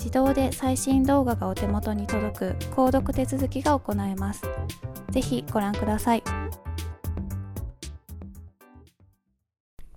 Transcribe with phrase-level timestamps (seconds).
[0.00, 4.42] 自動で最新動画がお手元に届く購読手続きが行えます。
[5.10, 6.22] ぜひご覧ください。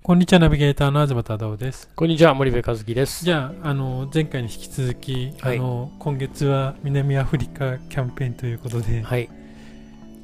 [0.01, 1.87] こんにちは、ナビゲーターの東忠夫です。
[1.95, 3.23] こんにちは、森部和樹です。
[3.23, 9.29] じゃあ、あの前回に引き続き、はい、あの今月は南アフリカキャンペーンということで、はい、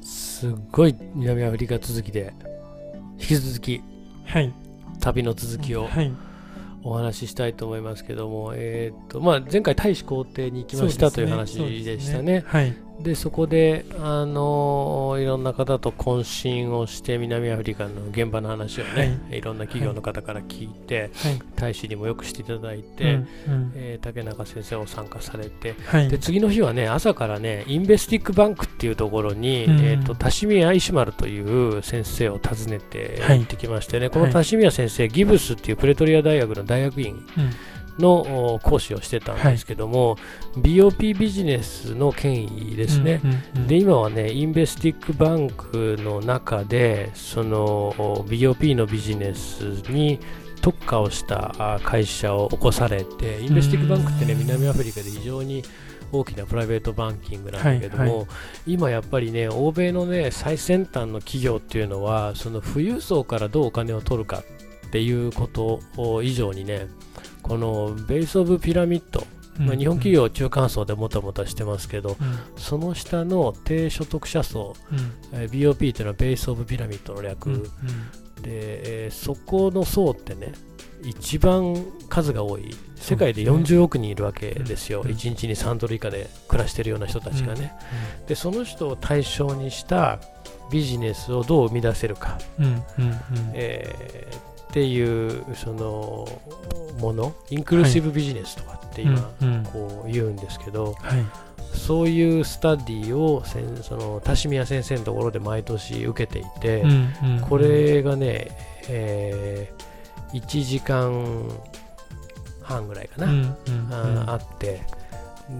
[0.02, 2.34] すごい南アフリカ続きで、
[3.18, 3.80] 引き続き、
[4.26, 4.52] はい、
[5.00, 6.12] 旅の続きを、はい、
[6.82, 12.44] お話ししたいと思いますけども、えーとまあ、前回、大使公邸に行きました、ね、という話でしたね。
[12.46, 37.50] はい、でそこで、あのいろんな方と懇親をして南アフリカの現場の話をね、はい、いろんな企業の方から聞いて、はい、大使にもよくしていただいて、うん、えー、竹中先生を参加されて、はい、で次の日はね朝からねインベスティックバンクっていうところに、うん、えーと、タシミヤ・イシマルという先生を訪ねて行ってきましてね、このタシミヤ先生ギブスっていうプレトリア大学の大学院、うん。
[37.98, 40.16] の講師をしてたんですけども、は
[40.56, 43.20] い、BOP ビジネスの権威ですね、
[43.66, 47.92] で今はね Investec Bank の中でその
[48.26, 50.18] BOP のビジネスに
[50.60, 55.62] 特化をした会社を起こされて Investec Bank ってね南アフリカで非常に
[56.12, 58.26] 大きなプライベートバンキングなんだけども、はいはい、
[58.66, 64.42] 今やっぱりね欧米のね最先端の企業っていうのはその富裕層からどうお金を取るか
[64.86, 65.80] っていうこと
[66.22, 66.88] 以上にね
[67.42, 69.24] このベース・オブ・ピラミッド、
[69.60, 77.68] まあ、日本企業中間層でもたもたしてますけど、うん、その下の低所得者層、うん、えー、BOP というのはベース・オブ・ピラミッドの略、うん、で、
[78.46, 80.52] えー、そこの層ってね
[81.02, 81.76] 一番
[82.08, 82.74] 数が多い。
[82.96, 87.72] 世界で40億人いるわけですよ、すね、1日に3ドル以下で暮らしているような人たちがね、
[88.28, 90.20] でその人を対象にした
[90.70, 92.38] ビジネスをどう生み出せるか、
[93.54, 96.28] えー、っていうその
[97.00, 99.20] ものインクルーシブビジネスとかって今
[99.72, 101.26] こう言うんですけど、はい、
[101.76, 103.42] そういうスタディを
[103.82, 106.84] その田島先生のところで毎年受けていて、
[107.48, 108.56] これがね、
[108.88, 111.50] えー、1時間
[112.62, 113.56] 半ぐらいかな、
[113.90, 114.82] ああって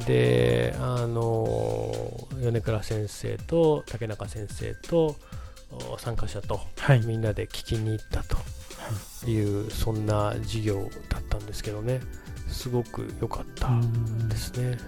[0.07, 5.17] であの米倉先生と竹中先生と
[5.99, 6.61] 参加者と、
[7.07, 8.37] みんなで聞きに行ったと。
[8.37, 8.60] い
[9.65, 12.01] うそんな授業だったんですけどね。
[12.49, 13.71] すごく良かった
[14.29, 14.79] ですね。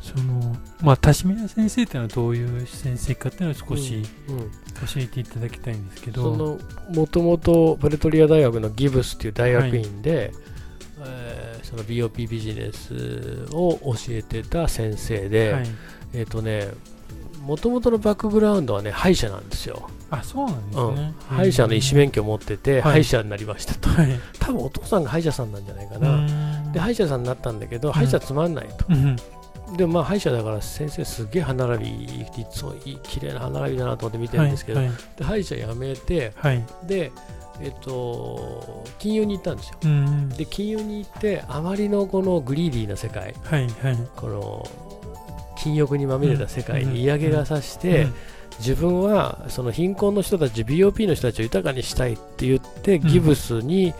[0.00, 6.40] そのまあ田島先生っていうのはどういう先生かっていうのを少し教えていただきたいんですけど、うん
[6.88, 10.32] うん、もともとプレトリア大学のギブスっていう大学院で、はい、
[11.08, 15.66] えー、その BOP ビジネスを教えてた先生で、はい、
[16.14, 16.68] えっ、ー、とね
[17.40, 19.90] もともとのバックグラウンドはね歯医者なんですよ。
[20.10, 20.82] あそうなんですね、
[21.30, 26.72] うん、歯医者の医師免許を持ってて、歯医者になりましたと、はい、多分お父さんが歯医者さんなんじゃないかな。
[26.72, 28.86] で歯医者さんになったんだけど、歯医者つまんないと、
[29.76, 34.96] でもまあ歯医者だから先生すげえ歯並びいつもいい綺麗な歯並びだなと思って見てるんですけど、はいはい。
[35.16, 36.64] で歯医者辞めてはい。
[36.84, 37.10] で
[37.60, 39.78] えっと金融に行ったんですよ。
[39.82, 43.98] うんで金融に行ってあまりのこのグリーディーな世界はいはい。
[44.14, 44.68] この
[45.58, 48.14] 金欲にまみれた世界うんに嫌気がさして、うん
[48.58, 53.92] 自分はその貧困の人たち BOP の人たちを豊かにしたいって言ってギブスに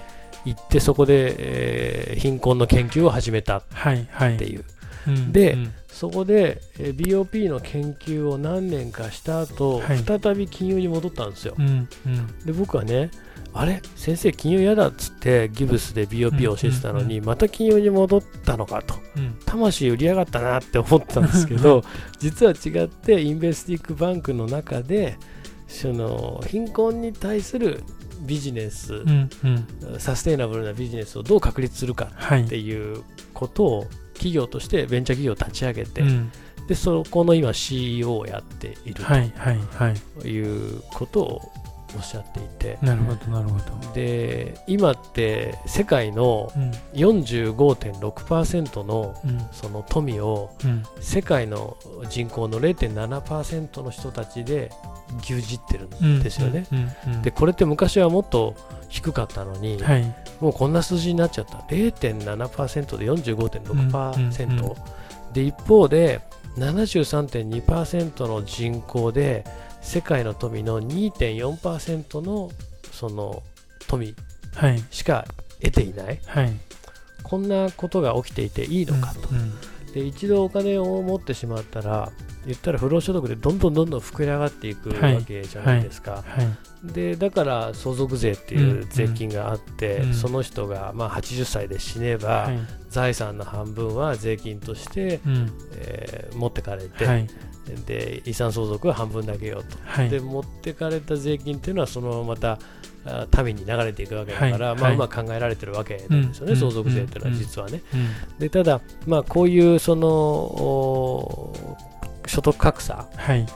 [0.45, 4.57] 行ってそこで、えー貧困の研究を始めたっはいはいてい。
[4.57, 4.65] う
[5.07, 5.73] うんでうん。
[5.89, 9.99] そこで、えー BOP の研究を何年かした後、はい。
[9.99, 11.55] 再び金融に戻ったんですよ。
[12.45, 13.11] で僕はね
[13.59, 13.81] あれ？
[13.97, 18.95] 先生金融嫌だっつってギブスで BOP を教えてたのに、うんまた金融に戻ったのかと。
[19.17, 19.39] うん。
[19.47, 21.83] 魂売りやがったなって思ったんですけど
[22.19, 25.17] 実は違ってインベスティックバンクの中で
[25.69, 27.83] その貧困に対する
[28.21, 30.01] ビジネス、うんうん。
[30.01, 33.03] サステイナブルなビジネスをどう確立するかはいっていう
[33.33, 36.31] ことを企業としてベンチャー企業を立ち上げて、うん。
[36.69, 41.53] でそこの今 CEO をやっているということを
[41.97, 43.65] おっしゃっていて、なるほどなるほど。
[43.95, 46.71] で今って世界のうん。
[46.95, 49.49] 45.6%のうん。
[49.53, 50.83] その富をうん。
[51.01, 51.77] 世界の
[52.09, 54.71] 人口の0.7%の人たちで
[55.23, 56.67] 牛耳ってるうんんですよね。
[57.23, 58.55] でこれって昔はもっと
[58.89, 60.15] 低かったのに、はい。
[60.41, 61.59] もうこんな数字になっちゃった。
[61.69, 64.75] 0.7%で45.6%、うんうん
[65.33, 66.23] で一方で
[66.57, 69.45] 73.2%の人口で
[69.87, 72.51] 世界の富の2.4%の
[72.93, 73.43] その
[73.87, 74.15] 富
[74.55, 74.83] はい。
[74.91, 75.25] しか
[75.63, 76.19] 得ていない。
[76.27, 76.53] はい。
[77.23, 79.55] こんなことが起きていていいのかと、うん
[79.95, 82.13] で一度お金を持ってしまったら
[82.45, 85.15] 言ったら不労所得でどんどんどんどん膨れ上がっていくはい。
[85.15, 86.93] わけじゃないですか、はい。
[86.93, 90.15] でだから相続税っていう税金があって、うん。
[90.15, 92.59] その人がまあ80歳で死ねば、はい。
[92.91, 95.53] 財産の半分は税金として、うん。
[95.77, 97.27] えー持ってかれて、はい
[97.75, 100.11] で遺産相続は半分だけよと、はい。
[100.11, 102.59] で持ってかれた税金っていうのはそのまままた
[103.05, 104.83] あ民に流れていくわけだから、まあ、はい。
[104.83, 106.59] はいうまく考えられてるわけなんですよね、うん。
[106.59, 107.35] 相続税っていうのうん。
[107.35, 107.83] は実はね。
[107.95, 108.39] うん。
[108.39, 111.53] でただ、まあ、こういうそのお
[112.27, 113.47] 所得格差はい。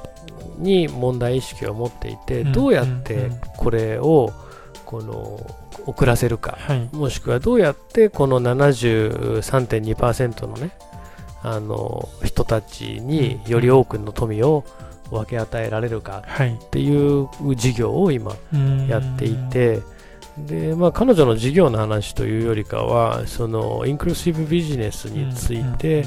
[0.58, 2.52] に問題意識を持っていて、うん。
[2.52, 3.02] どうやっうん。
[3.02, 3.40] てうん。
[3.56, 4.32] これを
[4.84, 5.40] この
[5.86, 6.88] 遅らせるか、はい。
[6.92, 10.70] もしくはどうやってこの73.2%のね
[11.42, 14.64] あの人たちにより多くの富を
[15.10, 16.54] 分け与えられるかはい。
[16.54, 19.80] っていう事業を今うんやっていて、
[20.38, 26.06] でまあ、彼女の事業の話というよりかはそのインクルーシブビジネスについて、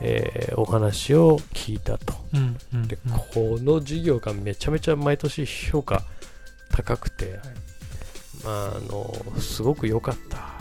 [0.00, 2.12] えーお話を聞いたと。
[2.32, 6.02] でうんこの事業がめちゃめちゃ毎年評価
[6.70, 7.38] 高くて、
[8.44, 10.52] まあ、あのすごく良かった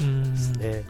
[0.00, 0.84] うんですね、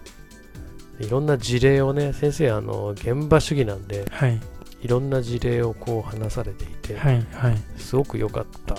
[1.01, 4.41] いろんな事例をね先生あの現場主義なんではい。
[4.83, 7.57] いろんな事例をこう話されていて、はいはい。
[7.79, 8.79] すごく良かったっ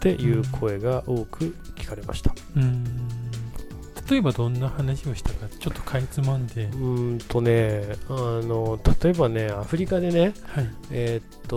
[0.00, 2.34] ていう声が多く聞かれました。
[2.56, 2.84] うん。
[4.10, 6.64] 例えばどんな話をしたかちょっとかいつまんで。
[6.64, 10.68] うーんとねあの例えばねアフリカでねはい。
[10.90, 11.56] えーっと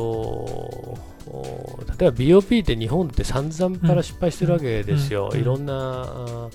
[1.30, 6.50] お例えば BOP って日本って散々から失敗してるわけですよ、うんいろんな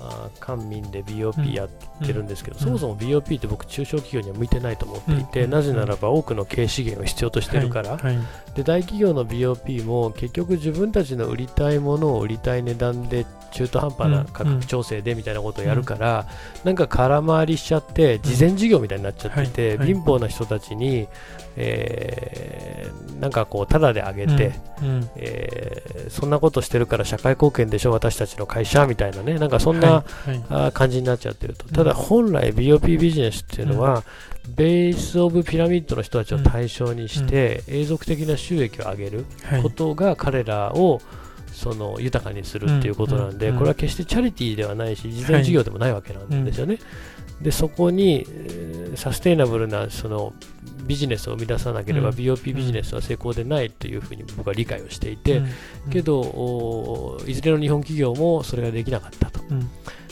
[0.00, 1.68] ああ官民で BOP やっ
[2.04, 2.64] てるんですけど、うん。
[2.64, 5.50] そもそも BOP って僕中小企業には向いてないと思っていて、うん。
[5.50, 8.02] なぜならば多くの経営資源を必要としてるから、はい。
[8.02, 8.18] はい。
[8.54, 16.26] で大企業の BOP も結局自分たちの売りたいものを売りたい値段で中途半端な価格調整でみたいなことをやるから、
[16.64, 21.08] なんか空回りしちゃって事前事業みたいになっちゃってて、貧乏な人たちに、
[21.56, 24.52] えーなんかこうタダであげて、
[24.82, 25.08] うん。
[25.16, 29.38] えーそんなことしてるから社会貢献でしょ私たちの会社みたいなね。
[29.38, 30.44] なんかそんな、はいはい。
[30.50, 31.66] あー感じになっちゃってると。
[31.66, 31.72] うん。
[31.72, 34.02] ただ本来 BOP ビジネスっていうのは、
[34.56, 39.62] ベースオブピラミッドの人たちを対象にして、永続的な収益を上げるはい。
[39.62, 41.00] ことが彼らを
[41.54, 46.78] その豊かにするっていうことなんで、これは決してチャリティーではないし事前事業でもないわけなんですよね。
[47.40, 50.32] でそこに、えーサステイナブルなその
[50.86, 52.14] ビジネスを生み出さなければ、うん。
[52.14, 55.90] BOP ビジネスは成功でないというふうに僕は理解をしていて、うん。
[55.90, 59.40] けどおいずれの日本企業もそれができなかったと。
[59.50, 59.60] うん。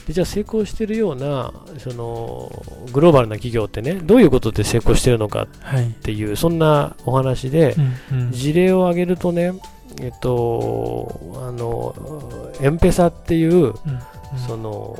[0.07, 2.51] でじゃあ成功しているようなその
[2.93, 6.33] グローバルな企業ってねどういうことで成功しているのかっはいてい。
[6.33, 7.77] うそんなお話で、
[8.11, 8.33] うんうん。
[8.33, 9.53] 事例を挙げるとね、
[10.03, 11.95] えっと、あの、
[12.61, 13.73] エンペサっていう、うんうん。
[14.47, 14.97] その、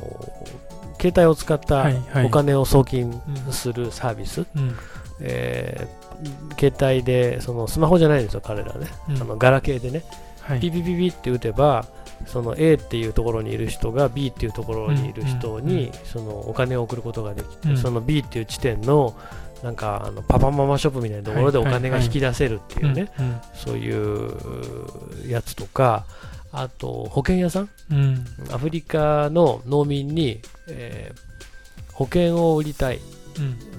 [0.99, 1.87] 携帯を使った
[2.25, 4.75] お金を送金うんするサービス、うん。
[5.21, 6.03] えー
[6.57, 8.87] 携帯で、そのスマホじゃないんですよ、彼らね。
[9.09, 9.21] うん。
[9.21, 10.03] あのガラケーでね、
[10.41, 10.59] はい。
[10.59, 11.85] ピピピピって打てば、
[12.27, 17.77] その A っていうところにいる人が B っていうところにいる人にそのお金を送ることができて、うん。
[17.77, 19.15] その B っていう地点の
[19.63, 23.09] なんかあのパパママショップみたいなところでお金が引き出せるっていうね、
[23.55, 24.29] そういう
[25.27, 26.05] やつとか、
[26.51, 32.99] あと保険屋さん、うん、アフリカの農民に、えー、保険を売りたい、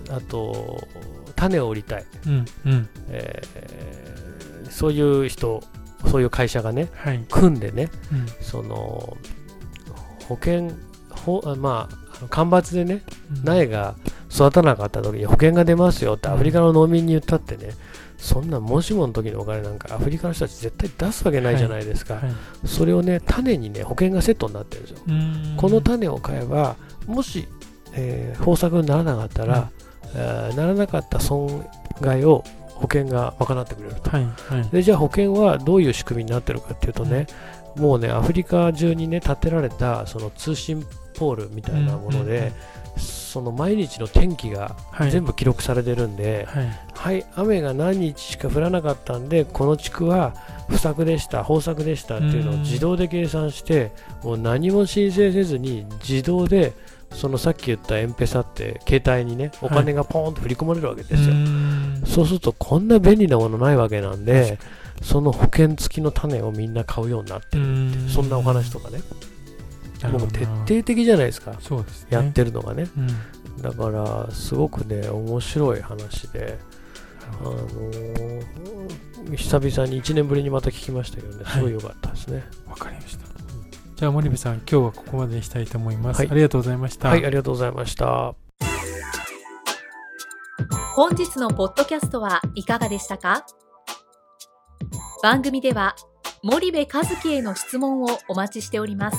[0.09, 0.89] うん、あと
[1.37, 2.89] 種を売りたい、うんうん。
[3.11, 5.63] えー、そういう人
[6.11, 9.17] そういう会社がね、はい、組んでね、うん、その
[10.29, 10.73] 保険
[11.11, 13.03] ほまあ干ばつでね、
[13.45, 13.95] 苗が
[14.35, 17.71] 育たなかった時に保険が出ますよってアフリカの農民に言ったってね、
[18.19, 22.23] そんなもしもの時のお金なんかアフリカの人たち絶対出すわけないじゃないですか、はい。
[22.25, 24.99] はい、それをね種にね保険がセットになってるんですよ。
[25.57, 26.77] この種を買えば
[27.07, 27.47] もし、
[27.93, 29.71] えー、豊作にならなかったら、
[30.15, 31.69] うん、えー、ならなかった損
[32.01, 34.25] 害を保険が賄ってくれると、はい。
[34.25, 37.29] はい、でじゃあ保険はどういう仕組みになってるかっていうとね、
[37.77, 40.85] うん、もうねアフリカ中にね建てられたその通信
[41.17, 42.53] ポールみたいなもので、
[43.35, 44.77] その毎日の天気が
[45.11, 50.37] 全部記録されてるんで、はい、はい、雨が何日しか降らなかったんでこの地区は
[50.69, 53.91] 不作でした豊作でしたっていうのを自動で計算して
[54.23, 56.75] もう何も申請せずに自動で
[57.11, 64.61] そのさっき言ったエンペサって携帯にねお金がポーンと振り込まれるわけですよ、はい、そうするとこんな便利なものないわけなんで
[65.03, 69.01] その保険付きの種をみんな買うようになってるってそんなお話とかね
[70.09, 71.55] もう徹底的じゃないですか。
[71.61, 76.59] そうです、ね、やってるのがね、うん、だからすごくね面白い話で。
[77.41, 81.45] あのー、久々に1年ぶりにまた聞きましたけどね。
[81.47, 82.45] すごい良かったですね。
[82.67, 83.25] わ、はい、かりました。
[83.97, 87.09] じゃあ森部さん今日はここまでにしたいと思います、はい、ありがとうございました。
[87.09, 88.35] はいありがとうございました。
[90.95, 93.47] 本日のポッドキャストはいかがでしたか？
[95.23, 95.97] 番組では
[96.43, 99.19] 森部和樹への質問をお待ちしております